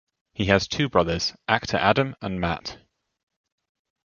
[0.33, 2.79] He has two brothers, actor Adam and Matt.